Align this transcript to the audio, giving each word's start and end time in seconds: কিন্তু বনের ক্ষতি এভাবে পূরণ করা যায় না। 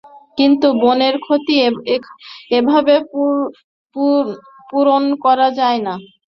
কিন্তু 0.37 0.67
বনের 0.81 1.15
ক্ষতি 1.25 1.55
এভাবে 2.51 2.95
পূরণ 4.69 5.03
করা 5.23 5.47
যায় 5.59 5.79
না। 5.87 5.93